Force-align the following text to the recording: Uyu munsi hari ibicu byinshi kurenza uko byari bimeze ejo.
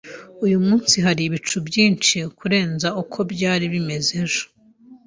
Uyu 0.45 0.57
munsi 0.67 0.95
hari 1.05 1.21
ibicu 1.27 1.57
byinshi 1.67 2.17
kurenza 2.37 2.87
uko 3.01 3.17
byari 3.31 3.65
bimeze 3.73 4.11
ejo. 4.23 4.43